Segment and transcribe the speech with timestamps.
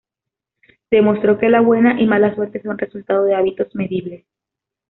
[0.89, 4.25] Demostró que la buena y mala suerte son resultado de hábitos medibles.